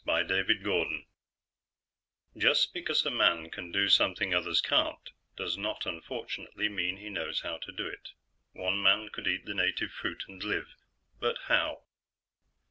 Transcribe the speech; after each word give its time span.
BY 0.03 0.23
DAVID 0.23 0.63
GORDON 0.63 1.05
Illustrated 2.33 2.33
by 2.33 2.37
Emsh 2.37 2.43
_Just 2.59 2.73
because 2.73 3.05
a 3.05 3.11
man 3.11 3.51
can 3.51 3.71
do 3.71 3.87
something 3.87 4.33
others 4.33 4.59
can't 4.59 5.11
does 5.37 5.59
not, 5.59 5.85
unfortunately, 5.85 6.67
mean 6.69 6.97
he 6.97 7.11
knows 7.11 7.41
how 7.41 7.57
to 7.59 7.71
do 7.71 7.85
it. 7.85 8.09
One 8.53 8.81
man 8.81 9.09
could 9.09 9.27
eat 9.27 9.45
the 9.45 9.53
native 9.53 9.91
fruit 9.91 10.23
and 10.27 10.43
live... 10.43 10.73
but 11.19 11.37
how? 11.45 11.83